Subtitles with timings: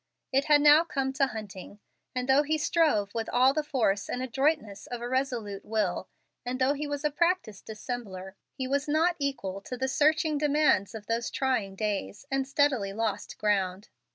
[0.33, 1.79] It had now come to Hunting,
[2.15, 6.09] and though he strove with all the force and adroitness of a resolute will
[6.43, 10.95] and though he was a practiced dissembler, he was not equal to the searching demands
[10.95, 13.89] of those trying days, and steadily lost ground.